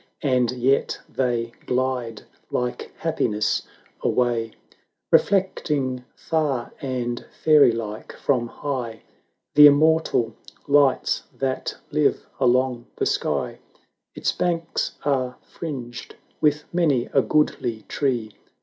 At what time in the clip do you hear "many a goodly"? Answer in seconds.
16.73-17.83